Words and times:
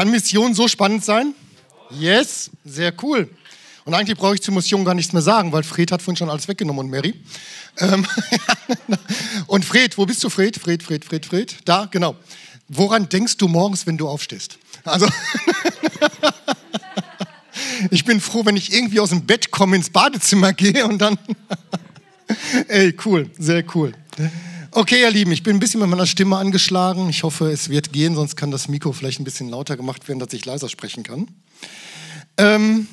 Kann 0.00 0.10
Mission 0.10 0.54
so 0.54 0.66
spannend 0.66 1.04
sein? 1.04 1.34
Yes, 1.90 2.50
sehr 2.64 2.90
cool. 3.02 3.28
Und 3.84 3.92
eigentlich 3.92 4.16
brauche 4.16 4.34
ich 4.34 4.40
zur 4.40 4.54
Mission 4.54 4.82
gar 4.82 4.94
nichts 4.94 5.12
mehr 5.12 5.20
sagen, 5.20 5.52
weil 5.52 5.62
Fred 5.62 5.92
hat 5.92 6.00
vorhin 6.00 6.16
schon 6.16 6.30
alles 6.30 6.48
weggenommen 6.48 6.86
und 6.86 6.90
Mary. 6.90 7.12
Ähm, 7.76 8.06
und 9.46 9.62
Fred, 9.62 9.98
wo 9.98 10.06
bist 10.06 10.24
du, 10.24 10.30
Fred? 10.30 10.56
Fred, 10.56 10.82
Fred, 10.82 11.04
Fred, 11.04 11.26
Fred. 11.26 11.54
Da, 11.66 11.84
genau. 11.84 12.16
Woran 12.68 13.10
denkst 13.10 13.36
du 13.36 13.46
morgens, 13.46 13.86
wenn 13.86 13.98
du 13.98 14.08
aufstehst? 14.08 14.56
Also, 14.84 15.06
ich 17.90 18.06
bin 18.06 18.22
froh, 18.22 18.46
wenn 18.46 18.56
ich 18.56 18.72
irgendwie 18.72 19.00
aus 19.00 19.10
dem 19.10 19.26
Bett 19.26 19.50
komme, 19.50 19.76
ins 19.76 19.90
Badezimmer 19.90 20.54
gehe 20.54 20.86
und 20.86 20.96
dann. 20.96 21.18
Ey, 22.68 22.96
cool, 23.04 23.28
sehr 23.38 23.62
cool. 23.74 23.92
Okay, 24.72 25.00
ihr 25.00 25.10
Lieben, 25.10 25.32
ich 25.32 25.42
bin 25.42 25.56
ein 25.56 25.58
bisschen 25.58 25.80
mit 25.80 25.90
meiner 25.90 26.06
Stimme 26.06 26.36
angeschlagen. 26.36 27.10
Ich 27.10 27.24
hoffe, 27.24 27.50
es 27.50 27.70
wird 27.70 27.92
gehen, 27.92 28.14
sonst 28.14 28.36
kann 28.36 28.52
das 28.52 28.68
Mikro 28.68 28.92
vielleicht 28.92 29.18
ein 29.18 29.24
bisschen 29.24 29.48
lauter 29.48 29.76
gemacht 29.76 30.06
werden, 30.06 30.20
dass 30.20 30.32
ich 30.32 30.44
leiser 30.44 30.68
sprechen 30.68 31.02
kann. 31.02 31.26
Ähm, 32.36 32.86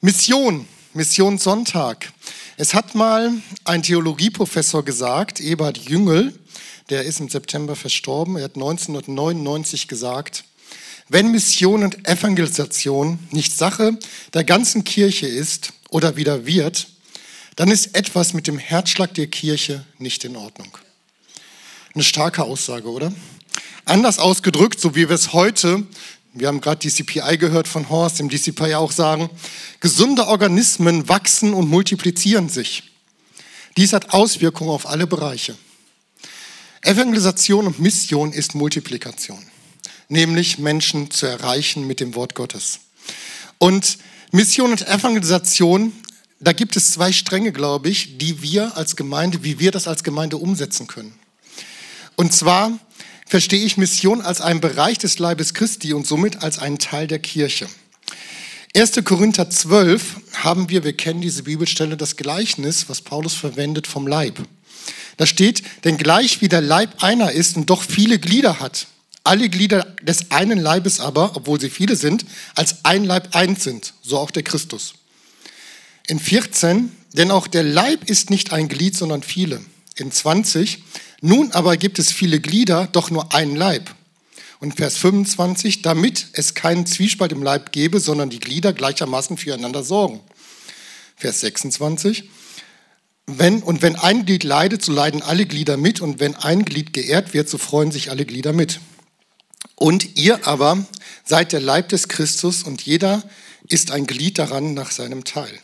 Mission, 0.00 0.68
Mission 0.94 1.36
Sonntag. 1.38 2.12
Es 2.56 2.74
hat 2.74 2.94
mal 2.94 3.32
ein 3.64 3.82
Theologieprofessor 3.82 4.84
gesagt, 4.84 5.40
Ebert 5.40 5.78
Jüngel, 5.78 6.38
der 6.90 7.02
ist 7.02 7.18
im 7.18 7.28
September 7.28 7.74
verstorben, 7.74 8.36
er 8.36 8.44
hat 8.44 8.54
1999 8.54 9.88
gesagt, 9.88 10.44
wenn 11.08 11.32
Mission 11.32 11.82
und 11.82 12.06
Evangelisation 12.06 13.18
nicht 13.32 13.58
Sache 13.58 13.98
der 14.32 14.44
ganzen 14.44 14.84
Kirche 14.84 15.26
ist 15.26 15.72
oder 15.88 16.14
wieder 16.16 16.46
wird, 16.46 16.86
dann 17.56 17.72
ist 17.72 17.96
etwas 17.96 18.32
mit 18.32 18.46
dem 18.46 18.58
Herzschlag 18.58 19.12
der 19.14 19.26
Kirche 19.26 19.84
nicht 19.98 20.24
in 20.24 20.36
Ordnung. 20.36 20.78
Eine 21.94 22.04
starke 22.04 22.44
Aussage, 22.44 22.88
oder? 22.88 23.12
Anders 23.84 24.18
ausgedrückt, 24.20 24.80
so 24.80 24.94
wie 24.94 25.08
wir 25.08 25.14
es 25.14 25.32
heute, 25.32 25.84
wir 26.32 26.46
haben 26.46 26.60
gerade 26.60 26.78
die 26.78 26.90
CPI 26.90 27.38
gehört 27.38 27.66
von 27.66 27.88
Horst, 27.88 28.20
im 28.20 28.28
DCPI 28.28 28.76
auch 28.76 28.92
sagen, 28.92 29.28
gesunde 29.80 30.28
Organismen 30.28 31.08
wachsen 31.08 31.52
und 31.52 31.68
multiplizieren 31.68 32.48
sich. 32.48 32.84
Dies 33.76 33.92
hat 33.92 34.12
Auswirkungen 34.12 34.70
auf 34.70 34.86
alle 34.86 35.08
Bereiche. 35.08 35.56
Evangelisation 36.82 37.66
und 37.66 37.80
Mission 37.80 38.32
ist 38.32 38.54
Multiplikation, 38.54 39.44
nämlich 40.08 40.58
Menschen 40.58 41.10
zu 41.10 41.26
erreichen 41.26 41.86
mit 41.88 41.98
dem 41.98 42.14
Wort 42.14 42.36
Gottes. 42.36 42.78
Und 43.58 43.98
Mission 44.30 44.70
und 44.70 44.86
Evangelisation, 44.86 45.92
da 46.38 46.52
gibt 46.52 46.76
es 46.76 46.92
zwei 46.92 47.10
Stränge, 47.10 47.50
glaube 47.50 47.88
ich, 47.88 48.18
die 48.18 48.40
wir 48.40 48.76
als 48.76 48.94
Gemeinde, 48.94 49.42
wie 49.42 49.58
wir 49.58 49.72
das 49.72 49.88
als 49.88 50.04
Gemeinde 50.04 50.36
umsetzen 50.36 50.86
können. 50.86 51.19
Und 52.20 52.34
zwar 52.34 52.78
verstehe 53.26 53.64
ich 53.64 53.78
Mission 53.78 54.20
als 54.20 54.42
einen 54.42 54.60
Bereich 54.60 54.98
des 54.98 55.18
Leibes 55.18 55.54
Christi 55.54 55.94
und 55.94 56.06
somit 56.06 56.42
als 56.42 56.58
einen 56.58 56.78
Teil 56.78 57.06
der 57.06 57.18
Kirche. 57.18 57.66
1. 58.76 59.02
Korinther 59.04 59.48
12 59.48 60.16
haben 60.34 60.68
wir, 60.68 60.84
wir 60.84 60.92
kennen 60.92 61.22
diese 61.22 61.44
Bibelstelle, 61.44 61.96
das 61.96 62.16
Gleichnis, 62.16 62.90
was 62.90 63.00
Paulus 63.00 63.32
verwendet 63.32 63.86
vom 63.86 64.06
Leib. 64.06 64.38
Da 65.16 65.24
steht, 65.24 65.62
denn 65.84 65.96
gleich 65.96 66.42
wie 66.42 66.50
der 66.50 66.60
Leib 66.60 67.02
einer 67.02 67.32
ist 67.32 67.56
und 67.56 67.70
doch 67.70 67.82
viele 67.82 68.18
Glieder 68.18 68.60
hat, 68.60 68.88
alle 69.24 69.48
Glieder 69.48 69.84
des 70.02 70.30
einen 70.30 70.58
Leibes 70.58 71.00
aber, 71.00 71.36
obwohl 71.36 71.58
sie 71.58 71.70
viele 71.70 71.96
sind, 71.96 72.26
als 72.54 72.84
ein 72.84 73.06
Leib 73.06 73.34
eins 73.34 73.64
sind, 73.64 73.94
so 74.02 74.18
auch 74.18 74.30
der 74.30 74.42
Christus. 74.42 74.92
In 76.06 76.20
14, 76.20 76.94
denn 77.14 77.30
auch 77.30 77.46
der 77.46 77.62
Leib 77.62 78.10
ist 78.10 78.28
nicht 78.28 78.52
ein 78.52 78.68
Glied, 78.68 78.94
sondern 78.94 79.22
viele. 79.22 79.62
In 79.96 80.12
20, 80.12 80.82
nun 81.20 81.52
aber 81.52 81.76
gibt 81.76 81.98
es 81.98 82.12
viele 82.12 82.40
Glieder, 82.40 82.88
doch 82.92 83.10
nur 83.10 83.34
einen 83.34 83.56
Leib. 83.56 83.94
Und 84.58 84.76
Vers 84.76 84.98
25, 84.98 85.82
damit 85.82 86.28
es 86.32 86.54
keinen 86.54 86.86
Zwiespalt 86.86 87.32
im 87.32 87.42
Leib 87.42 87.72
gebe, 87.72 87.98
sondern 87.98 88.30
die 88.30 88.40
Glieder 88.40 88.72
gleichermaßen 88.72 89.38
füreinander 89.38 89.82
sorgen. 89.82 90.20
Vers 91.16 91.40
26, 91.40 92.30
wenn, 93.26 93.62
und 93.62 93.82
wenn 93.82 93.96
ein 93.96 94.26
Glied 94.26 94.44
leidet, 94.44 94.84
so 94.84 94.92
leiden 94.92 95.22
alle 95.22 95.46
Glieder 95.46 95.76
mit, 95.76 96.00
und 96.00 96.20
wenn 96.20 96.34
ein 96.34 96.64
Glied 96.64 96.92
geehrt 96.92 97.32
wird, 97.32 97.48
so 97.48 97.58
freuen 97.58 97.92
sich 97.92 98.10
alle 98.10 98.24
Glieder 98.26 98.52
mit. 98.52 98.80
Und 99.76 100.16
ihr 100.16 100.46
aber 100.46 100.84
seid 101.24 101.52
der 101.52 101.60
Leib 101.60 101.90
des 101.90 102.08
Christus, 102.08 102.62
und 102.62 102.82
jeder 102.82 103.22
ist 103.68 103.92
ein 103.92 104.06
Glied 104.06 104.38
daran 104.38 104.74
nach 104.74 104.90
seinem 104.90 105.24
Teil. 105.24 105.58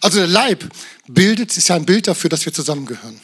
Also 0.00 0.18
der 0.18 0.26
Leib 0.26 0.70
bildet, 1.06 1.56
ist 1.56 1.68
ja 1.68 1.76
ein 1.76 1.86
Bild 1.86 2.06
dafür, 2.06 2.30
dass 2.30 2.44
wir 2.44 2.52
zusammengehören. 2.52 3.20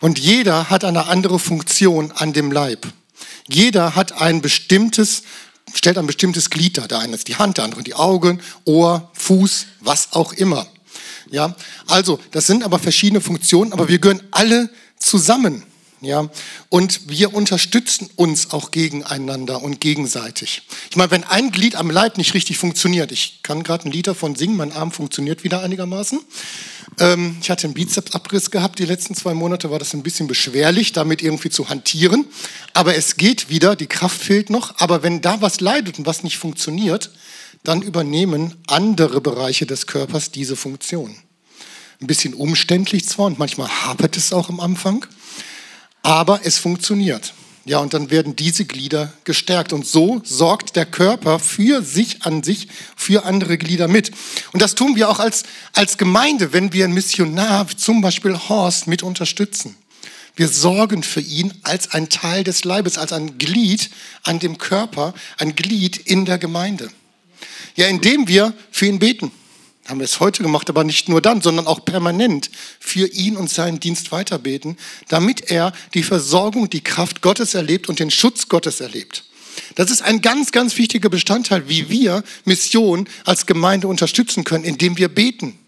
Und 0.00 0.18
jeder 0.18 0.70
hat 0.70 0.84
eine 0.84 1.06
andere 1.06 1.38
Funktion 1.38 2.12
an 2.12 2.32
dem 2.32 2.52
Leib. 2.52 2.86
Jeder 3.48 3.94
hat 3.94 4.20
ein 4.20 4.40
bestimmtes, 4.40 5.22
stellt 5.74 5.98
ein 5.98 6.06
bestimmtes 6.06 6.50
Glied 6.50 6.78
dar. 6.78 6.88
Der 6.88 6.98
eine 6.98 7.14
ist 7.14 7.28
die 7.28 7.36
Hand, 7.36 7.58
der 7.58 7.64
andere 7.64 7.82
die 7.82 7.94
Augen, 7.94 8.40
Ohr, 8.64 9.10
Fuß, 9.14 9.66
was 9.80 10.12
auch 10.12 10.32
immer. 10.32 10.66
Ja, 11.30 11.54
also 11.86 12.20
das 12.30 12.46
sind 12.46 12.64
aber 12.64 12.78
verschiedene 12.78 13.20
Funktionen, 13.20 13.72
aber 13.72 13.88
wir 13.88 13.98
gehören 13.98 14.22
alle 14.30 14.70
zusammen. 14.98 15.64
Ja, 16.04 16.28
und 16.68 17.08
wir 17.08 17.34
unterstützen 17.34 18.10
uns 18.16 18.50
auch 18.52 18.70
gegeneinander 18.70 19.62
und 19.62 19.80
gegenseitig. 19.80 20.62
Ich 20.90 20.96
meine, 20.96 21.10
wenn 21.10 21.24
ein 21.24 21.50
Glied 21.50 21.76
am 21.76 21.90
Leib 21.90 22.18
nicht 22.18 22.34
richtig 22.34 22.58
funktioniert, 22.58 23.10
ich 23.10 23.42
kann 23.42 23.62
gerade 23.62 23.88
ein 23.88 23.92
Lied 23.92 24.06
davon 24.06 24.36
singen, 24.36 24.56
mein 24.56 24.72
Arm 24.72 24.92
funktioniert 24.92 25.44
wieder 25.44 25.62
einigermaßen. 25.62 26.20
Ähm, 27.00 27.36
ich 27.40 27.50
hatte 27.50 27.66
einen 27.66 27.74
Bizepsabriss 27.74 28.50
gehabt, 28.50 28.78
die 28.78 28.84
letzten 28.84 29.14
zwei 29.14 29.34
Monate 29.34 29.70
war 29.70 29.78
das 29.78 29.94
ein 29.94 30.02
bisschen 30.02 30.26
beschwerlich, 30.26 30.92
damit 30.92 31.22
irgendwie 31.22 31.50
zu 31.50 31.68
hantieren. 31.68 32.26
Aber 32.72 32.94
es 32.94 33.16
geht 33.16 33.48
wieder, 33.48 33.76
die 33.76 33.86
Kraft 33.86 34.20
fehlt 34.20 34.50
noch. 34.50 34.78
Aber 34.78 35.02
wenn 35.02 35.20
da 35.20 35.40
was 35.40 35.60
leidet 35.60 35.98
und 35.98 36.06
was 36.06 36.22
nicht 36.22 36.38
funktioniert, 36.38 37.10
dann 37.62 37.82
übernehmen 37.82 38.54
andere 38.66 39.20
Bereiche 39.20 39.66
des 39.66 39.86
Körpers 39.86 40.30
diese 40.30 40.54
Funktion. 40.54 41.16
Ein 42.00 42.06
bisschen 42.06 42.34
umständlich 42.34 43.08
zwar 43.08 43.26
und 43.26 43.38
manchmal 43.38 43.68
hapert 43.68 44.16
es 44.16 44.32
auch 44.32 44.48
am 44.48 44.60
Anfang, 44.60 45.06
aber 46.04 46.40
es 46.44 46.58
funktioniert. 46.58 47.34
Ja, 47.64 47.78
und 47.78 47.94
dann 47.94 48.10
werden 48.10 48.36
diese 48.36 48.66
Glieder 48.66 49.10
gestärkt. 49.24 49.72
Und 49.72 49.86
so 49.86 50.20
sorgt 50.22 50.76
der 50.76 50.84
Körper 50.84 51.38
für 51.38 51.82
sich 51.82 52.22
an 52.22 52.42
sich, 52.42 52.68
für 52.94 53.24
andere 53.24 53.56
Glieder 53.56 53.88
mit. 53.88 54.12
Und 54.52 54.60
das 54.60 54.74
tun 54.74 54.96
wir 54.96 55.08
auch 55.08 55.18
als, 55.18 55.44
als 55.72 55.96
Gemeinde, 55.96 56.52
wenn 56.52 56.74
wir 56.74 56.84
einen 56.84 56.92
Missionar, 56.92 57.66
zum 57.74 58.02
Beispiel 58.02 58.38
Horst, 58.38 58.86
mit 58.86 59.02
unterstützen. 59.02 59.76
Wir 60.36 60.48
sorgen 60.48 61.02
für 61.02 61.22
ihn 61.22 61.54
als 61.62 61.92
ein 61.92 62.10
Teil 62.10 62.44
des 62.44 62.64
Leibes, 62.64 62.98
als 62.98 63.14
ein 63.14 63.38
Glied 63.38 63.88
an 64.24 64.40
dem 64.40 64.58
Körper, 64.58 65.14
ein 65.38 65.56
Glied 65.56 65.96
in 65.96 66.26
der 66.26 66.36
Gemeinde. 66.36 66.90
Ja, 67.76 67.86
indem 67.86 68.28
wir 68.28 68.52
für 68.70 68.86
ihn 68.86 68.98
beten 68.98 69.32
haben 69.86 70.00
wir 70.00 70.04
es 70.04 70.20
heute 70.20 70.42
gemacht, 70.42 70.70
aber 70.70 70.84
nicht 70.84 71.08
nur 71.08 71.20
dann, 71.20 71.42
sondern 71.42 71.66
auch 71.66 71.84
permanent 71.84 72.50
für 72.80 73.06
ihn 73.06 73.36
und 73.36 73.50
seinen 73.50 73.80
Dienst 73.80 74.12
weiterbeten, 74.12 74.78
damit 75.08 75.50
er 75.50 75.72
die 75.92 76.02
Versorgung, 76.02 76.70
die 76.70 76.82
Kraft 76.82 77.20
Gottes 77.20 77.54
erlebt 77.54 77.88
und 77.88 77.98
den 77.98 78.10
Schutz 78.10 78.48
Gottes 78.48 78.80
erlebt. 78.80 79.24
Das 79.74 79.90
ist 79.90 80.02
ein 80.02 80.20
ganz, 80.20 80.52
ganz 80.52 80.76
wichtiger 80.78 81.08
Bestandteil, 81.08 81.68
wie 81.68 81.88
wir 81.90 82.24
Mission 82.44 83.08
als 83.24 83.46
Gemeinde 83.46 83.88
unterstützen 83.88 84.44
können, 84.44 84.64
indem 84.64 84.96
wir 84.96 85.08
beten, 85.08 85.58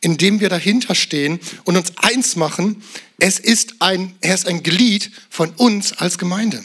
indem 0.00 0.40
wir 0.40 0.48
dahinter 0.48 0.94
stehen 0.94 1.40
und 1.64 1.76
uns 1.76 1.92
eins 1.96 2.36
machen, 2.36 2.82
es 3.18 3.38
ist 3.38 3.76
ein, 3.80 4.14
er 4.20 4.34
ist 4.34 4.46
ein 4.46 4.62
Glied 4.62 5.10
von 5.30 5.50
uns 5.50 5.92
als 5.92 6.18
Gemeinde. 6.18 6.62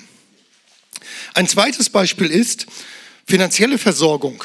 Ein 1.33 1.47
zweites 1.47 1.89
Beispiel 1.89 2.27
ist 2.27 2.65
finanzielle 3.25 3.77
Versorgung. 3.77 4.43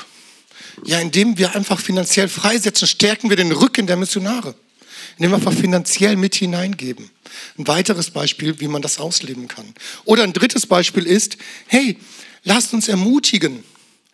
Ja, 0.84 1.00
indem 1.00 1.38
wir 1.38 1.54
einfach 1.54 1.80
finanziell 1.80 2.28
freisetzen, 2.28 2.86
stärken 2.86 3.30
wir 3.30 3.36
den 3.36 3.52
Rücken 3.52 3.86
der 3.86 3.96
Missionare. 3.96 4.54
Indem 5.16 5.30
wir 5.30 5.36
einfach 5.36 5.54
finanziell 5.54 6.16
mit 6.16 6.34
hineingeben. 6.34 7.10
Ein 7.58 7.66
weiteres 7.66 8.10
Beispiel, 8.10 8.60
wie 8.60 8.68
man 8.68 8.82
das 8.82 8.98
ausleben 8.98 9.48
kann. 9.48 9.74
Oder 10.04 10.22
ein 10.22 10.32
drittes 10.32 10.66
Beispiel 10.66 11.06
ist, 11.06 11.36
hey, 11.66 11.98
lasst 12.44 12.74
uns 12.74 12.88
ermutigen. 12.88 13.64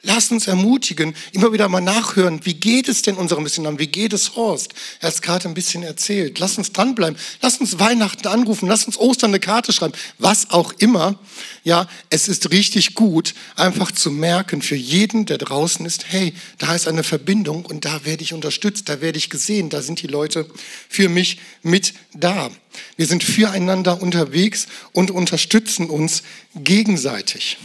Lasst 0.05 0.33
uns 0.33 0.49
ermutigen, 0.49 1.15
immer 1.31 1.53
wieder 1.53 1.69
mal 1.69 1.81
nachhören, 1.81 2.41
wie 2.45 2.55
geht 2.55 2.89
es 2.89 3.03
denn 3.03 3.15
unserem 3.15 3.45
Missionaren, 3.45 3.79
wie 3.79 3.87
geht 3.87 4.13
es 4.13 4.35
Horst? 4.35 4.75
Er 4.99 5.07
hat 5.07 5.15
es 5.15 5.23
gerade 5.23 5.49
ein 5.49 5.55
bisschen 5.55 5.85
erzählt. 5.85 6.41
Lasst 6.41 6.59
uns 6.59 6.73
dranbleiben, 6.73 7.17
lasst 7.41 7.61
uns 7.61 7.79
Weihnachten 7.79 8.27
anrufen, 8.27 8.67
lasst 8.67 8.89
uns 8.89 8.99
Ostern 8.99 9.31
eine 9.31 9.39
Karte 9.39 9.73
schreiben, 9.73 9.95
was 10.19 10.51
auch 10.51 10.73
immer. 10.79 11.21
Ja, 11.63 11.87
es 12.11 12.27
ist 12.27 12.51
richtig 12.51 12.95
gut, 12.95 13.35
einfach 13.55 13.93
zu 13.93 14.11
merken 14.11 14.61
für 14.61 14.75
jeden, 14.75 15.25
der 15.25 15.39
draußen 15.39 15.87
ist, 15.87 16.07
hey, 16.09 16.35
da 16.59 16.75
ist 16.75 16.89
eine 16.89 17.05
Verbindung 17.05 17.65
und 17.65 17.85
da 17.85 18.05
werde 18.05 18.25
ich 18.25 18.33
unterstützt, 18.33 18.89
da 18.89 19.01
werde 19.01 19.19
ich 19.19 19.31
gesehen, 19.31 19.71
da 19.71 19.83
sind 19.83 20.03
die 20.03 20.09
Leute 20.09 20.47
für 20.89 21.09
mich 21.09 21.39
mit 21.63 21.95
da. 22.13 22.51
Wir 22.97 23.07
sind 23.07 23.23
füreinander 23.23 24.03
unterwegs 24.03 24.67
und 24.91 25.13
unterstützen 25.13 25.89
uns 25.89 26.25
gegenseitig. 26.57 27.59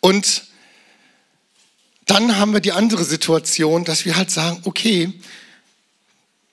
Und 0.00 0.44
dann 2.06 2.38
haben 2.38 2.52
wir 2.52 2.60
die 2.60 2.72
andere 2.72 3.04
Situation, 3.04 3.84
dass 3.84 4.04
wir 4.04 4.16
halt 4.16 4.30
sagen, 4.30 4.60
okay, 4.64 5.12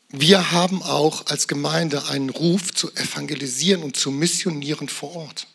wir 0.10 0.52
haben 0.52 0.84
auch 0.84 1.28
als 1.28 1.48
Gemeinde 1.48 2.08
einen 2.08 2.30
Ruf 2.30 2.74
zu 2.74 2.92
evangelisieren 2.94 3.84
und 3.84 3.96
zu 3.98 4.12
missionieren 4.12 4.90
vor 4.90 5.16
Ort. 5.16 5.48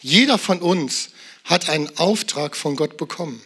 Jeder 0.00 0.38
von 0.38 0.60
uns 0.60 1.10
hat 1.44 1.68
einen 1.68 1.96
Auftrag 1.98 2.56
von 2.56 2.76
Gott 2.76 2.96
bekommen. 2.96 3.42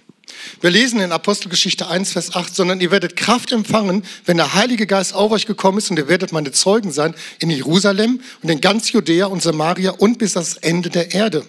Wir 0.61 0.71
lesen 0.71 1.01
in 1.01 1.13
Apostelgeschichte 1.13 1.89
1, 1.89 2.13
Vers 2.13 2.35
8, 2.35 2.55
sondern 2.55 2.81
ihr 2.81 2.91
werdet 2.91 3.17
Kraft 3.17 3.53
empfangen, 3.53 4.05
wenn 4.25 4.37
der 4.37 4.55
Heilige 4.55 4.87
Geist 4.87 5.15
auf 5.15 5.33
euch 5.33 5.47
gekommen 5.47 5.79
ist 5.79 5.91
und 5.91 5.99
ihr 5.99 6.09
werdet 6.09 6.33
meine 6.33 6.53
Zeugen 6.53 6.93
sein 6.93 7.15
in 7.39 7.51
Jerusalem 7.51 8.21
und 8.43 8.51
in 8.51 8.61
ganz 8.61 8.93
Judäa 8.93 9.27
und 9.27 9.43
Samaria 9.43 9.93
und 9.93 10.19
bis 10.19 10.37
ans 10.37 10.57
Ende 10.57 10.91
der 10.91 11.13
Erde. 11.13 11.47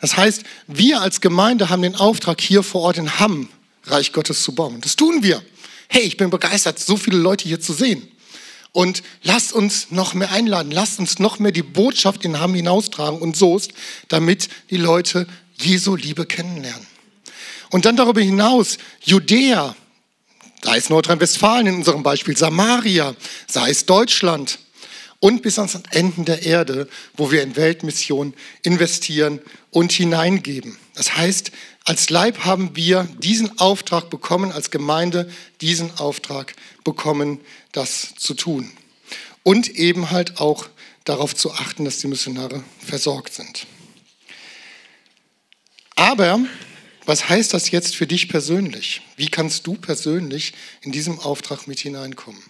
Das 0.00 0.16
heißt, 0.16 0.42
wir 0.66 1.00
als 1.00 1.20
Gemeinde 1.20 1.70
haben 1.70 1.82
den 1.82 1.96
Auftrag, 1.96 2.40
hier 2.40 2.62
vor 2.62 2.82
Ort 2.82 2.98
in 2.98 3.18
Hamm 3.18 3.48
Reich 3.84 4.12
Gottes 4.12 4.42
zu 4.42 4.54
bauen. 4.54 4.80
Das 4.80 4.96
tun 4.96 5.22
wir. 5.22 5.42
Hey, 5.88 6.02
ich 6.02 6.16
bin 6.16 6.30
begeistert, 6.30 6.78
so 6.78 6.96
viele 6.96 7.18
Leute 7.18 7.46
hier 7.48 7.60
zu 7.60 7.72
sehen. 7.72 8.08
Und 8.72 9.02
lasst 9.22 9.52
uns 9.52 9.90
noch 9.90 10.12
mehr 10.12 10.32
einladen, 10.32 10.70
lasst 10.70 10.98
uns 10.98 11.18
noch 11.18 11.38
mehr 11.38 11.52
die 11.52 11.62
Botschaft 11.62 12.24
in 12.24 12.38
Hamm 12.38 12.54
hinaustragen 12.54 13.20
und 13.20 13.36
Soest, 13.36 13.72
damit 14.08 14.48
die 14.70 14.76
Leute 14.76 15.26
Jesu 15.58 15.96
Liebe 15.96 16.26
kennenlernen. 16.26 16.86
Und 17.70 17.86
dann 17.86 17.96
darüber 17.96 18.20
hinaus 18.20 18.76
Judäa, 19.02 19.74
sei 20.62 20.76
es 20.76 20.90
Nordrhein-Westfalen 20.90 21.68
in 21.68 21.74
unserem 21.76 22.02
Beispiel, 22.02 22.36
Samaria, 22.36 23.14
sei 23.46 23.70
es 23.70 23.86
Deutschland 23.86 24.58
und 25.20 25.42
bis 25.42 25.58
ans 25.58 25.78
Enden 25.90 26.24
der 26.24 26.42
Erde, 26.42 26.88
wo 27.16 27.30
wir 27.30 27.42
in 27.42 27.56
Weltmission 27.56 28.34
investieren 28.62 29.40
und 29.70 29.92
hineingeben. 29.92 30.76
Das 30.94 31.16
heißt, 31.16 31.52
als 31.84 32.10
Leib 32.10 32.40
haben 32.44 32.74
wir 32.74 33.08
diesen 33.18 33.58
Auftrag 33.58 34.10
bekommen, 34.10 34.52
als 34.52 34.70
Gemeinde 34.70 35.30
diesen 35.60 35.96
Auftrag 35.98 36.54
bekommen, 36.84 37.40
das 37.72 38.14
zu 38.16 38.34
tun. 38.34 38.70
Und 39.42 39.68
eben 39.68 40.10
halt 40.10 40.40
auch 40.40 40.68
darauf 41.04 41.34
zu 41.34 41.52
achten, 41.52 41.84
dass 41.84 41.98
die 41.98 42.08
Missionare 42.08 42.64
versorgt 42.84 43.34
sind. 43.34 43.66
Aber 45.94 46.40
was 47.06 47.28
heißt 47.28 47.54
das 47.54 47.70
jetzt 47.70 47.94
für 47.94 48.08
dich 48.08 48.28
persönlich? 48.28 49.02
Wie 49.16 49.28
kannst 49.28 49.66
du 49.66 49.74
persönlich 49.74 50.52
in 50.82 50.90
diesem 50.90 51.20
Auftrag 51.20 51.68
mit 51.68 51.78
hineinkommen? 51.78 52.42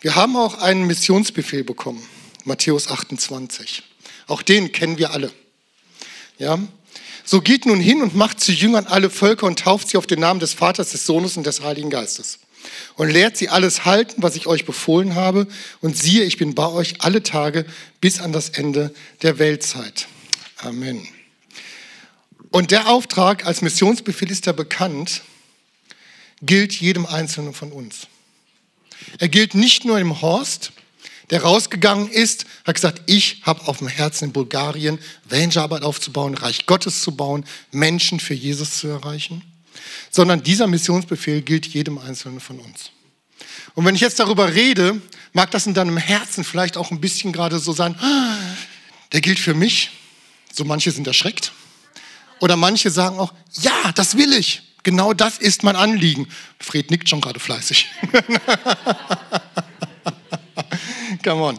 Wir 0.00 0.14
haben 0.14 0.36
auch 0.36 0.58
einen 0.58 0.86
Missionsbefehl 0.86 1.64
bekommen, 1.64 2.06
Matthäus 2.44 2.88
28. 2.88 3.82
Auch 4.26 4.42
den 4.42 4.72
kennen 4.72 4.98
wir 4.98 5.12
alle. 5.12 5.32
Ja? 6.38 6.58
So 7.24 7.40
geht 7.40 7.66
nun 7.66 7.80
hin 7.80 8.02
und 8.02 8.14
macht 8.14 8.40
zu 8.40 8.52
Jüngern 8.52 8.86
alle 8.86 9.10
Völker 9.10 9.46
und 9.46 9.58
tauft 9.58 9.88
sie 9.88 9.96
auf 9.96 10.06
den 10.06 10.20
Namen 10.20 10.40
des 10.40 10.52
Vaters, 10.52 10.90
des 10.90 11.06
Sohnes 11.06 11.36
und 11.36 11.46
des 11.46 11.60
Heiligen 11.62 11.90
Geistes. 11.90 12.38
Und 12.96 13.10
lehrt 13.10 13.36
sie 13.36 13.48
alles 13.48 13.84
halten, 13.84 14.22
was 14.22 14.36
ich 14.36 14.46
euch 14.46 14.64
befohlen 14.64 15.14
habe. 15.14 15.46
Und 15.80 15.96
siehe, 15.96 16.24
ich 16.24 16.36
bin 16.36 16.54
bei 16.54 16.66
euch 16.66 17.00
alle 17.00 17.22
Tage 17.22 17.64
bis 18.00 18.20
an 18.20 18.32
das 18.32 18.50
Ende 18.50 18.94
der 19.22 19.38
Weltzeit. 19.38 20.08
Amen. 20.58 21.06
Und 22.50 22.70
der 22.70 22.88
Auftrag 22.88 23.44
als 23.46 23.62
Missionsbefehl 23.62 24.30
ist 24.30 24.46
ja 24.46 24.52
bekannt, 24.52 25.22
gilt 26.42 26.74
jedem 26.74 27.06
Einzelnen 27.06 27.54
von 27.54 27.72
uns. 27.72 28.08
Er 29.18 29.28
gilt 29.28 29.54
nicht 29.54 29.84
nur 29.84 29.98
dem 29.98 30.20
Horst, 30.20 30.72
der 31.30 31.42
rausgegangen 31.42 32.08
ist, 32.08 32.46
hat 32.64 32.76
gesagt, 32.76 33.02
ich 33.06 33.42
habe 33.42 33.66
auf 33.66 33.78
dem 33.78 33.88
Herzen 33.88 34.26
in 34.26 34.32
Bulgarien 34.32 34.98
Vangearbeit 35.24 35.82
aufzubauen, 35.82 36.34
Reich 36.34 36.66
Gottes 36.66 37.02
zu 37.02 37.16
bauen, 37.16 37.44
Menschen 37.72 38.20
für 38.20 38.34
Jesus 38.34 38.78
zu 38.78 38.88
erreichen, 38.88 39.42
sondern 40.10 40.42
dieser 40.42 40.66
Missionsbefehl 40.66 41.42
gilt 41.42 41.66
jedem 41.66 41.98
Einzelnen 41.98 42.40
von 42.40 42.60
uns. 42.60 42.90
Und 43.74 43.84
wenn 43.84 43.94
ich 43.94 44.00
jetzt 44.00 44.20
darüber 44.20 44.54
rede, 44.54 45.00
mag 45.32 45.50
das 45.50 45.66
in 45.66 45.74
deinem 45.74 45.96
Herzen 45.96 46.44
vielleicht 46.44 46.76
auch 46.76 46.90
ein 46.90 47.00
bisschen 47.00 47.32
gerade 47.32 47.58
so 47.58 47.72
sein, 47.72 47.98
der 49.12 49.20
gilt 49.20 49.38
für 49.38 49.54
mich. 49.54 49.90
So 50.52 50.64
manche 50.64 50.90
sind 50.90 51.06
erschreckt. 51.06 51.52
Oder 52.40 52.56
manche 52.56 52.90
sagen 52.90 53.18
auch, 53.18 53.32
ja, 53.60 53.92
das 53.94 54.16
will 54.16 54.32
ich. 54.32 54.62
Genau 54.86 55.12
das 55.12 55.36
ist 55.38 55.64
mein 55.64 55.74
Anliegen. 55.74 56.28
Fred 56.60 56.92
nickt 56.92 57.08
schon 57.08 57.20
gerade 57.20 57.40
fleißig. 57.40 57.88
Come 61.24 61.42
on. 61.42 61.58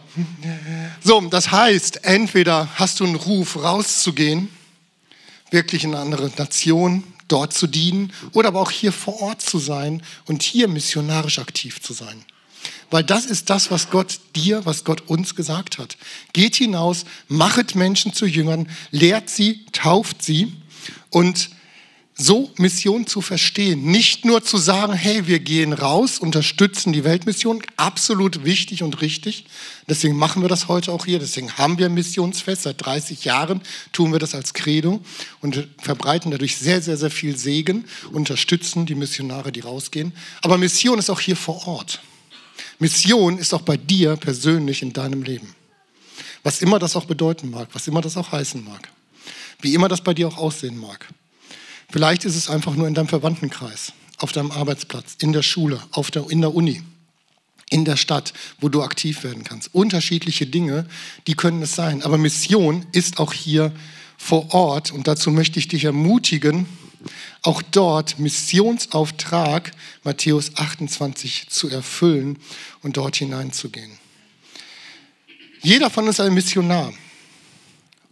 So, 1.04 1.20
das 1.20 1.52
heißt, 1.52 2.06
entweder 2.06 2.70
hast 2.76 3.02
du 3.02 3.04
einen 3.04 3.16
Ruf, 3.16 3.62
rauszugehen, 3.62 4.48
wirklich 5.52 5.84
in 5.84 5.94
eine 5.94 6.04
andere 6.04 6.32
Nation, 6.38 7.04
dort 7.28 7.52
zu 7.52 7.68
dienen, 7.68 8.14
oder 8.32 8.48
aber 8.48 8.62
auch 8.62 8.72
hier 8.72 8.94
vor 8.94 9.22
Ort 9.22 9.42
zu 9.42 9.60
sein 9.60 10.04
und 10.28 10.42
hier 10.42 10.70
missionarisch 10.70 11.40
aktiv 11.40 11.82
zu 11.82 11.92
sein. 11.92 12.24
Weil 12.92 13.04
das 13.04 13.26
ist 13.26 13.50
das, 13.50 13.72
was 13.72 13.90
Gott 13.90 14.22
dir, 14.38 14.66
was 14.66 14.86
Gott 14.86 15.02
uns 15.02 15.36
gesagt 15.36 15.80
hat. 15.80 15.98
Geht 16.32 16.56
hinaus, 16.56 17.04
machet 17.28 17.76
Menschen 17.76 18.14
zu 18.14 18.26
Jüngern, 18.26 18.70
lehrt 18.92 19.30
sie, 19.30 19.66
tauft 19.74 20.24
sie 20.24 20.54
und 21.10 21.50
so 22.18 22.52
Mission 22.58 23.06
zu 23.06 23.22
verstehen. 23.22 23.84
Nicht 23.84 24.26
nur 24.26 24.44
zu 24.44 24.58
sagen, 24.58 24.94
hey, 24.94 25.28
wir 25.28 25.40
gehen 25.40 25.72
raus, 25.72 26.18
unterstützen 26.18 26.92
die 26.92 27.04
Weltmission, 27.04 27.62
absolut 27.78 28.44
wichtig 28.44 28.82
und 28.82 29.02
richtig. 29.02 29.46
Deswegen 29.88 30.16
machen 30.16 30.42
wir 30.42 30.50
das 30.50 30.68
heute 30.68 30.92
auch 30.92 31.06
hier. 31.06 31.20
Deswegen 31.20 31.54
haben 31.54 31.78
wir 31.78 31.86
ein 31.86 31.94
Missionsfest. 31.94 32.64
Seit 32.64 32.84
30 32.84 33.24
Jahren 33.24 33.62
tun 33.94 34.12
wir 34.12 34.20
das 34.20 34.34
als 34.34 34.56
Credo 34.56 35.00
und 35.42 35.68
verbreiten 35.78 36.32
dadurch 36.32 36.58
sehr, 36.58 36.82
sehr, 36.82 36.98
sehr 36.98 37.12
viel 37.12 37.38
Segen, 37.38 37.86
unterstützen 38.12 38.88
die 38.88 38.96
Missionare, 38.96 39.52
die 39.52 39.60
rausgehen. 39.60 40.12
Aber 40.42 40.58
Mission 40.58 40.98
ist 40.98 41.12
auch 41.12 41.20
hier 41.20 41.36
vor 41.36 41.68
Ort. 41.68 42.02
Mission 42.80 43.38
ist 43.38 43.54
auch 43.54 43.62
bei 43.62 43.78
dir 43.78 44.16
persönlich 44.16 44.82
in 44.82 44.92
deinem 44.92 45.22
Leben. 45.22 45.54
Was 46.42 46.62
immer 46.64 46.80
das 46.80 46.96
auch 46.96 47.06
bedeuten 47.06 47.52
mag, 47.52 47.70
was 47.74 47.88
immer 47.88 48.02
das 48.02 48.18
auch 48.18 48.32
heißen 48.32 48.64
mag. 48.64 48.90
Wie 49.62 49.74
immer 49.76 49.88
das 49.88 50.02
bei 50.02 50.14
dir 50.14 50.28
auch 50.28 50.38
aussehen 50.38 50.80
mag. 50.80 51.08
Vielleicht 51.90 52.26
ist 52.26 52.36
es 52.36 52.50
einfach 52.50 52.76
nur 52.76 52.88
in 52.88 52.94
deinem 52.94 53.08
Verwandtenkreis, 53.08 53.94
auf 54.18 54.32
deinem 54.32 54.52
Arbeitsplatz, 54.52 55.16
in 55.20 55.32
der 55.34 55.44
Schule, 55.44 55.82
auf 55.92 56.12
der, 56.12 56.30
in 56.30 56.42
der 56.42 56.54
Uni, 56.54 56.84
in 57.70 57.86
der 57.86 57.96
Stadt, 57.96 58.34
wo 58.60 58.70
du 58.70 58.84
aktiv 58.84 59.24
werden 59.24 59.44
kannst. 59.44 59.74
Unterschiedliche 59.74 60.48
Dinge, 60.48 60.86
die 61.28 61.36
können 61.36 61.62
es 61.62 61.76
sein. 61.76 62.04
Aber 62.04 62.18
Mission 62.18 62.86
ist 62.92 63.20
auch 63.20 63.34
hier 63.34 63.72
vor 64.18 64.54
Ort 64.54 64.92
und 64.92 65.08
dazu 65.08 65.32
möchte 65.32 65.60
ich 65.60 65.68
dich 65.68 65.86
ermutigen, 65.86 66.66
auch 67.42 67.62
dort 67.62 68.20
Missionsauftrag 68.20 69.72
Matthäus 70.04 70.56
28 70.56 71.48
zu 71.50 71.70
erfüllen 71.70 72.40
und 72.82 72.98
dort 72.98 73.16
hineinzugehen. 73.16 73.98
Jeder 75.62 75.90
von 75.90 76.08
uns 76.08 76.20
ist 76.20 76.26
ein 76.26 76.34
Missionar. 76.34 76.94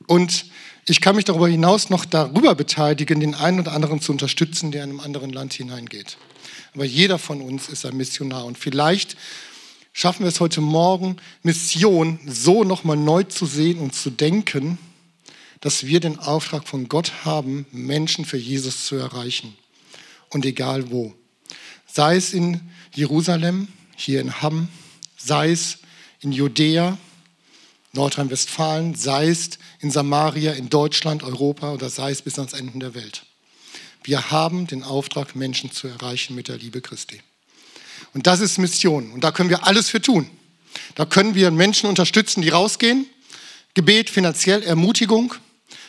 Und 0.08 0.46
ich 0.88 1.02
kann 1.02 1.16
mich 1.16 1.26
darüber 1.26 1.48
hinaus 1.48 1.90
noch 1.90 2.06
darüber 2.06 2.54
beteiligen, 2.54 3.20
den 3.20 3.34
einen 3.34 3.60
oder 3.60 3.72
anderen 3.72 4.02
zu 4.02 4.12
unterstützen, 4.12 4.72
der 4.72 4.84
in 4.84 4.92
einem 4.92 5.00
anderen 5.00 5.32
Land 5.32 5.54
hineingeht. 5.54 6.18
Aber 6.76 6.86
jeder 6.86 7.18
von 7.18 7.42
uns 7.42 7.70
ist 7.70 7.86
ein 7.86 7.98
Missionar. 7.98 8.46
Und 8.46 8.58
vielleicht 8.58 9.18
schaffen 9.94 10.24
wir 10.24 10.28
es 10.28 10.40
heute 10.40 10.62
Morgen, 10.62 11.18
Mission 11.42 12.20
so 12.28 12.64
nochmal 12.64 12.98
neu 12.98 13.24
zu 13.24 13.46
sehen 13.48 13.80
und 13.80 13.96
zu 13.96 14.12
denken, 14.12 14.78
dass 15.62 15.88
wir 15.88 16.00
den 16.00 16.20
Auftrag 16.20 16.68
von 16.68 16.88
Gott 16.88 17.26
haben, 17.26 17.66
Menschen 17.72 18.26
für 18.26 18.38
Jesus 18.38 18.86
zu 18.86 18.96
erreichen. 18.96 19.56
Und 20.30 20.46
egal 20.46 20.92
wo. 20.92 21.14
Sei 21.92 22.18
es 22.18 22.34
in 22.34 22.62
Jerusalem, 22.94 23.70
hier 23.96 24.22
in 24.22 24.42
Hamm, 24.42 24.68
sei 25.18 25.52
es 25.52 25.80
in 26.20 26.32
Judäa, 26.32 26.98
Nordrhein-Westfalen, 27.96 28.96
sei 28.96 29.30
es 29.30 29.52
in 29.80 29.92
Samaria, 29.92 30.54
in 30.54 30.70
Deutschland, 30.70 31.24
Europa 31.24 31.74
oder 31.74 31.90
sei 31.90 32.12
es 32.12 32.22
bis 32.22 32.38
ans 32.38 32.54
Ende 32.54 32.78
der 32.80 32.94
Welt. 32.94 33.24
Wir 34.04 34.30
haben 34.30 34.68
den 34.68 34.84
Auftrag, 34.84 35.36
Menschen 35.36 35.72
zu 35.72 35.88
erreichen 35.88 36.36
mit 36.36 36.48
der 36.48 36.58
Liebe 36.58 36.82
Christi. 36.82 37.22
Und 38.14 38.28
das 38.28 38.40
ist 38.40 38.60
Mission. 38.60 39.12
Und 39.12 39.24
da 39.24 39.32
können 39.32 39.50
wir 39.50 39.66
alles 39.66 39.90
für 39.90 40.02
tun. 40.02 40.30
Da 40.96 41.06
können 41.06 41.34
wir 41.34 41.50
Menschen 41.52 41.90
unterstützen, 41.90 42.42
die 42.42 42.50
rausgehen. 42.50 43.08
Gebet, 43.74 44.10
finanziell, 44.10 44.64
Ermutigung, 44.64 45.34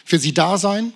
für 0.05 0.19
sie 0.19 0.33
da 0.33 0.59
sein. 0.59 0.93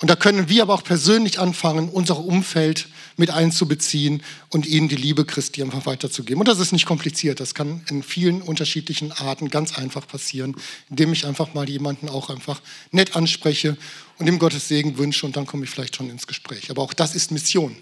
Und 0.00 0.08
da 0.08 0.16
können 0.16 0.48
wir 0.48 0.62
aber 0.62 0.74
auch 0.74 0.82
persönlich 0.82 1.38
anfangen, 1.38 1.90
unser 1.90 2.18
Umfeld 2.18 2.88
mit 3.18 3.30
einzubeziehen 3.30 4.22
und 4.48 4.64
ihnen 4.64 4.88
die 4.88 4.96
Liebe 4.96 5.26
Christi 5.26 5.62
einfach 5.62 5.84
weiterzugeben. 5.84 6.40
Und 6.40 6.48
das 6.48 6.58
ist 6.58 6.72
nicht 6.72 6.86
kompliziert. 6.86 7.38
Das 7.38 7.54
kann 7.54 7.82
in 7.90 8.02
vielen 8.02 8.40
unterschiedlichen 8.40 9.12
Arten 9.12 9.50
ganz 9.50 9.76
einfach 9.76 10.08
passieren, 10.08 10.56
indem 10.88 11.12
ich 11.12 11.26
einfach 11.26 11.52
mal 11.52 11.68
jemanden 11.68 12.08
auch 12.08 12.30
einfach 12.30 12.62
nett 12.92 13.14
anspreche 13.14 13.76
und 14.16 14.26
ihm 14.26 14.38
Gottes 14.38 14.68
Segen 14.68 14.96
wünsche 14.96 15.26
und 15.26 15.36
dann 15.36 15.46
komme 15.46 15.64
ich 15.64 15.70
vielleicht 15.70 15.96
schon 15.96 16.08
ins 16.08 16.26
Gespräch. 16.26 16.70
Aber 16.70 16.80
auch 16.80 16.94
das 16.94 17.14
ist 17.14 17.30
Mission. 17.30 17.76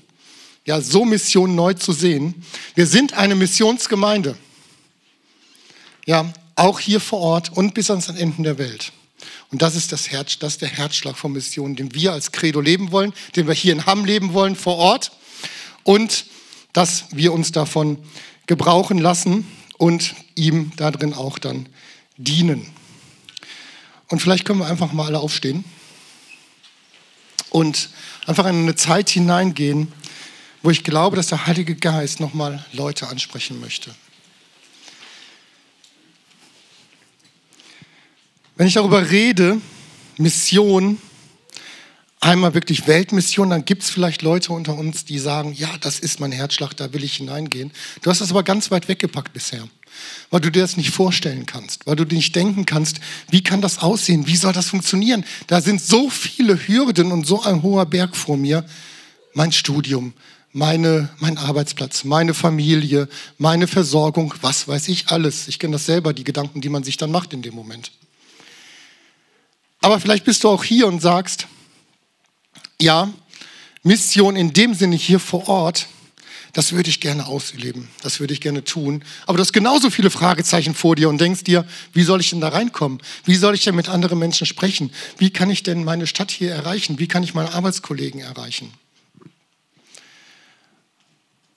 Ja, 0.67 0.81
so 0.81 1.05
Mission 1.05 1.55
neu 1.55 1.75
zu 1.75 1.93
sehen. 1.93 2.35
Wir 2.75 2.89
sind 2.89 3.13
eine 3.13 3.37
Missionsgemeinde. 3.37 4.37
Ja, 6.05 6.33
auch 6.57 6.81
hier 6.81 7.01
vor 7.01 7.21
Ort 7.21 7.57
und 7.57 7.75
bis 7.75 7.91
ans 7.91 8.09
Ende 8.09 8.43
der 8.43 8.59
Welt. 8.59 8.93
Und 9.51 9.63
das 9.63 9.75
ist, 9.75 9.93
das, 9.93 10.11
Herz, 10.11 10.39
das 10.39 10.55
ist 10.55 10.63
der 10.63 10.69
Herzschlag 10.69 11.17
von 11.17 11.33
Mission, 11.33 11.75
den 11.77 11.95
wir 11.95 12.13
als 12.13 12.33
Credo 12.33 12.61
leben 12.61 12.93
wollen, 12.93 13.13
den 13.37 13.47
wir 13.47 13.55
hier 13.55 13.73
in 13.73 13.87
Hamm 13.87 14.05
leben 14.05 14.33
wollen, 14.33 14.57
vor 14.57 14.77
Ort. 14.77 15.13
Und 15.83 16.27
dass 16.73 17.05
wir 17.11 17.33
uns 17.33 17.53
davon 17.53 17.99
gebrauchen 18.47 18.99
lassen 18.99 19.47
und 19.79 20.15
ihm 20.35 20.73
darin 20.77 21.15
auch 21.15 21.39
dann 21.39 21.69
dienen. 22.17 22.67
Und 24.09 24.21
vielleicht 24.21 24.45
können 24.45 24.61
wir 24.61 24.67
einfach 24.67 24.93
mal 24.93 25.07
alle 25.07 25.19
aufstehen. 25.21 25.65
und 27.51 27.89
einfach 28.27 28.47
in 28.47 28.63
eine 28.63 28.75
Zeit 28.75 29.09
hineingehen, 29.09 29.91
wo 30.63 30.71
ich 30.71 30.85
glaube, 30.85 31.17
dass 31.17 31.29
der 31.29 31.47
Heilige 31.47 31.75
Geist 31.75 32.21
nochmal 32.21 32.65
Leute 32.73 33.09
ansprechen 33.09 33.61
möchte. 33.61 33.95
Wenn 38.59 38.67
ich 38.67 38.75
darüber 38.75 39.09
rede, 39.09 39.61
Mission, 40.17 40.99
einmal 42.19 42.55
wirklich 42.55 42.89
Weltmission, 42.89 43.51
dann 43.51 43.65
gibt 43.65 43.85
es 43.85 43.91
vielleicht 43.91 44.23
Leute 44.23 44.53
unter 44.53 44.77
uns, 44.77 45.05
die 45.05 45.21
sagen, 45.21 45.53
ja, 45.53 45.69
das 45.81 46.01
ist 46.01 46.19
mein 46.19 46.33
Herzschlag, 46.33 46.75
da 46.77 46.93
will 46.93 47.05
ich 47.05 47.19
hineingehen. 47.19 47.71
Du 48.03 48.11
hast 48.11 48.21
das 48.21 48.31
aber 48.33 48.43
ganz 48.43 48.73
weit 48.73 48.89
weggepackt 48.89 49.33
bisher, 49.33 49.69
weil 50.31 50.41
du 50.41 50.51
dir 50.51 50.63
das 50.63 50.77
nicht 50.77 50.91
vorstellen 50.91 51.47
kannst, 51.47 51.87
weil 51.87 51.95
du 51.95 52.03
nicht 52.03 52.35
denken 52.35 52.67
kannst, 52.67 52.99
wie 53.31 53.45
kann 53.45 53.61
das 53.61 53.79
aussehen, 53.79 54.27
wie 54.27 54.35
soll 54.35 54.53
das 54.53 54.71
funktionieren. 54.71 55.25
Da 55.47 55.61
sind 55.61 55.81
so 55.81 56.11
viele 56.11 56.59
Hürden 56.67 57.13
und 57.13 57.29
so 57.29 57.41
ein 57.41 57.63
hoher 57.63 57.87
Berg 57.87 58.17
vor 58.17 58.37
mir. 58.37 58.65
Mein 59.35 59.53
Studium, 59.53 60.15
meine, 60.53 61.11
mein 61.21 61.39
Arbeitsplatz, 61.39 62.03
meine 62.03 62.35
Familie, 62.35 63.09
meine 63.37 63.69
Versorgung, 63.69 64.35
was 64.41 64.67
weiß 64.67 64.89
ich 64.89 65.11
alles. 65.11 65.47
Ich 65.47 65.61
kenne 65.61 65.75
das 65.75 65.87
selber, 65.87 66.13
die 66.13 66.25
Gedanken, 66.25 66.61
die 66.61 66.71
man 66.71 66.83
sich 66.83 66.97
dann 66.97 67.13
macht 67.13 67.33
in 67.33 67.43
dem 67.43 67.55
Moment. 67.55 67.93
Aber 69.81 70.01
vielleicht 70.01 70.25
bist 70.25 70.45
du 70.45 70.49
auch 70.49 70.65
hier 70.65 70.87
und 70.87 71.01
sagst, 71.01 71.47
ja, 72.81 73.13
Mission 73.83 74.37
in 74.37 74.53
dem 74.53 74.75
Sinne 74.75 74.97
hier 74.97 75.21
vor 75.21 75.49
Ort, 75.49 75.87
das 76.53 76.73
würde 76.73 76.91
ich 76.91 77.01
gerne 77.01 77.27
ausleben, 77.27 77.89
das 78.03 78.21
würde 78.21 78.33
ich 78.33 78.41
gerne 78.41 78.65
tun. 78.65 79.05
Aber 79.27 79.37
du 79.37 79.43
hast 79.43 79.53
genauso 79.53 79.91
viele 79.91 80.11
Fragezeichen 80.11 80.75
vor 80.75 80.97
dir 80.97 81.09
und 81.09 81.21
denkst 81.21 81.45
dir, 81.45 81.67
wie 81.93 82.03
soll 82.03 82.21
ich 82.21 82.31
denn 82.31 82.41
da 82.41 82.49
reinkommen? 82.49 83.01
Wie 83.25 83.37
soll 83.37 83.55
ich 83.55 83.65
denn 83.65 83.75
mit 83.75 83.89
anderen 83.89 84.19
Menschen 84.19 84.47
sprechen? 84.47 84.91
Wie 85.19 85.31
kann 85.31 85.51
ich 85.51 85.63
denn 85.63 85.85
meine 85.85 86.07
Stadt 86.07 86.31
hier 86.31 86.53
erreichen? 86.53 86.99
Wie 86.99 87.09
kann 87.09 87.23
ich 87.23 87.35
meine 87.35 87.53
Arbeitskollegen 87.53 88.21
erreichen? 88.21 88.73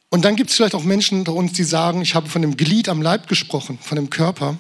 Und 0.10 0.26
dann 0.26 0.36
gibt 0.36 0.50
es 0.50 0.58
vielleicht 0.58 0.76
auch 0.76 0.84
Menschen 0.84 1.20
unter 1.20 1.34
uns, 1.34 1.54
die 1.54 1.64
sagen, 1.64 2.02
ich 2.02 2.16
habe 2.16 2.30
von 2.30 2.42
dem 2.42 2.58
Glied 2.58 2.90
am 2.90 3.02
Leib 3.02 3.28
gesprochen, 3.28 3.80
von 3.82 3.96
dem 3.96 4.10
Körper. 4.10 4.58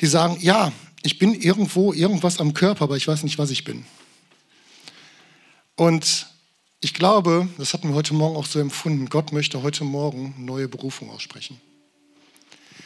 Die 0.00 0.06
sagen, 0.06 0.36
ja, 0.40 0.72
ich 1.02 1.18
bin 1.18 1.34
irgendwo 1.34 1.92
irgendwas 1.92 2.40
am 2.40 2.54
Körper, 2.54 2.84
aber 2.84 2.96
ich 2.96 3.06
weiß 3.06 3.22
nicht, 3.22 3.38
was 3.38 3.50
ich 3.50 3.64
bin. 3.64 3.84
Und 5.76 6.26
ich 6.80 6.94
glaube, 6.94 7.48
das 7.56 7.72
hatten 7.72 7.88
wir 7.88 7.94
heute 7.94 8.14
Morgen 8.14 8.36
auch 8.36 8.46
so 8.46 8.58
empfunden, 8.58 9.08
Gott 9.08 9.32
möchte 9.32 9.62
heute 9.62 9.84
Morgen 9.84 10.34
neue 10.38 10.68
Berufung 10.68 11.10
aussprechen. 11.10 11.60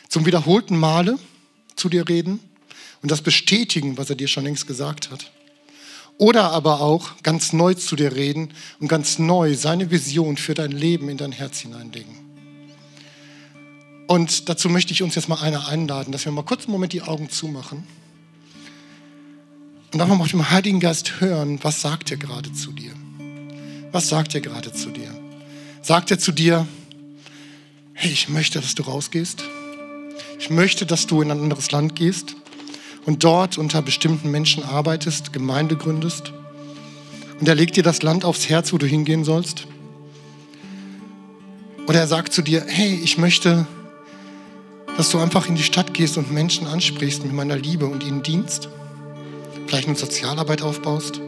Zum 0.09 0.27
wiederholten 0.27 0.77
Male 0.77 1.19
zu 1.75 1.89
dir 1.89 2.09
reden 2.09 2.39
und 3.01 3.11
das 3.11 3.23
bestätigen, 3.23 3.97
was 3.97 4.11
er 4.11 4.17
dir 4.17 4.29
schon 4.29 4.45
längst 4.45 4.67
gesagt 4.67 5.11
hat. 5.11 5.33
Oder 6.19 6.53
aber 6.53 6.81
auch 6.81 7.23
ganz 7.23 7.53
neu 7.55 7.75
zu 7.75 7.97
dir 7.97 8.15
reden 8.15 8.53
und 8.79 8.89
ganz 8.89 9.19
neu 9.19 9.55
seine 9.55 9.91
Vision 9.91 10.37
für 10.37 10.55
dein 10.55 10.71
Leben 10.71 11.09
in 11.09 11.17
dein 11.17 11.33
Herz 11.33 11.61
hineinlegen. 11.61 12.15
Und 14.07 14.51
dazu 14.51 14.69
möchte 14.69 14.93
ich 14.93 15.03
uns 15.03 15.15
jetzt 15.15 15.29
mal 15.31 15.41
einer 15.41 15.69
einladen, 15.69 16.13
dass 16.13 16.27
wir 16.27 16.33
mal 16.33 16.45
kurz 16.45 16.65
einen 16.65 16.73
Moment 16.73 16.93
die 16.93 17.03
Augen 17.03 17.31
zumachen 17.31 17.87
und 19.93 20.01
einfach 20.01 20.17
mal 20.17 20.25
auf 20.25 20.31
dem 20.31 20.51
Heiligen 20.51 20.81
Geist 20.81 21.21
hören, 21.21 21.59
was 21.63 21.81
sagt 21.81 22.11
er 22.11 22.17
gerade 22.17 22.53
zu 22.53 22.73
dir? 22.73 22.93
Was 23.93 24.09
sagt 24.09 24.35
er 24.35 24.41
gerade 24.41 24.73
zu 24.73 24.91
dir? 24.91 25.11
Sagt 25.83 26.11
er 26.11 26.19
zu 26.19 26.33
dir, 26.33 26.67
hey, 27.93 28.11
ich 28.11 28.29
möchte, 28.29 28.61
dass 28.61 28.75
du 28.75 28.85
rausgehst. 28.85 29.45
Ich 30.39 30.49
möchte, 30.49 30.87
dass 30.87 31.07
du 31.07 31.21
in 31.21 31.31
ein 31.31 31.41
anderes 31.41 31.71
Land 31.73 31.95
gehst 31.95 32.37
und 33.05 33.23
dort 33.23 33.59
unter 33.59 33.83
bestimmten 33.83 34.31
Menschen 34.31 34.65
arbeitest, 34.65 35.33
Gemeinde 35.33 35.77
gründest. 35.77 36.33
Und 37.39 37.49
er 37.49 37.55
legt 37.55 37.77
dir 37.77 37.83
das 37.83 38.03
Land 38.03 38.25
aufs 38.25 38.49
Herz, 38.49 38.73
wo 38.73 38.79
du 38.79 38.87
hingehen 38.87 39.25
sollst. 39.25 39.67
Oder 41.87 42.01
er 42.01 42.07
sagt 42.07 42.33
zu 42.33 42.43
dir, 42.43 42.65
hey, 42.67 42.99
ich 43.03 43.19
möchte, 43.19 43.67
dass 44.97 45.11
du 45.11 45.19
einfach 45.19 45.49
in 45.49 45.57
die 45.57 45.63
Stadt 45.63 45.93
gehst 45.93 46.17
und 46.17 46.33
Menschen 46.33 46.67
ansprichst 46.67 47.25
mit 47.25 47.33
meiner 47.33 47.57
Liebe 47.57 47.87
und 47.87 48.05
ihnen 48.05 48.23
dienst. 48.23 48.69
Vielleicht 49.67 49.89
eine 49.89 49.97
Sozialarbeit 49.97 50.63
aufbaust. 50.63 51.21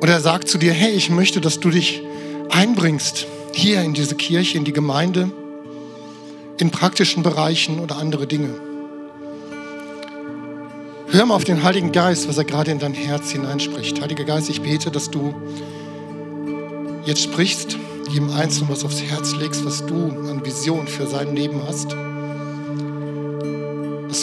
Oder 0.00 0.12
er 0.12 0.20
sagt 0.20 0.48
zu 0.48 0.58
dir, 0.58 0.72
hey, 0.72 0.92
ich 0.92 1.10
möchte, 1.10 1.40
dass 1.40 1.60
du 1.60 1.70
dich 1.70 2.02
einbringst 2.50 3.26
hier 3.52 3.82
in 3.82 3.94
diese 3.94 4.14
Kirche, 4.14 4.58
in 4.58 4.64
die 4.64 4.72
Gemeinde, 4.72 5.30
in 6.58 6.70
praktischen 6.70 7.22
Bereichen 7.22 7.80
oder 7.80 7.96
andere 7.96 8.26
Dinge. 8.26 8.54
Hör 11.08 11.24
mal 11.24 11.34
auf 11.34 11.44
den 11.44 11.62
Heiligen 11.62 11.92
Geist, 11.92 12.28
was 12.28 12.36
er 12.36 12.44
gerade 12.44 12.70
in 12.70 12.78
dein 12.78 12.92
Herz 12.92 13.30
hineinspricht. 13.30 14.00
Heiliger 14.00 14.24
Geist, 14.24 14.50
ich 14.50 14.60
bete, 14.60 14.90
dass 14.90 15.10
du 15.10 15.34
jetzt 17.04 17.22
sprichst, 17.22 17.78
jedem 18.10 18.30
Einzelnen 18.30 18.70
was 18.70 18.84
aufs 18.84 19.00
Herz 19.02 19.34
legst, 19.34 19.64
was 19.64 19.86
du 19.86 19.94
an 20.28 20.44
Vision 20.44 20.86
für 20.86 21.06
sein 21.06 21.34
Leben 21.34 21.62
hast. 21.66 21.96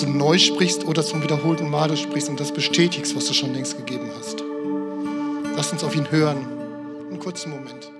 Du 0.04 0.10
neu 0.10 0.38
sprichst 0.38 0.84
oder 0.86 1.02
zum 1.02 1.24
wiederholten 1.24 1.70
Male 1.70 1.96
sprichst 1.96 2.28
und 2.28 2.38
das 2.38 2.52
bestätigst, 2.52 3.16
was 3.16 3.26
du 3.26 3.34
schon 3.34 3.54
längst 3.54 3.78
gegeben 3.78 4.12
hast. 4.20 4.44
Lass 5.56 5.72
uns 5.72 5.82
auf 5.82 5.96
ihn 5.96 6.12
hören. 6.12 6.46
Einen 7.10 7.20
kurzen 7.20 7.52
Moment. 7.52 7.93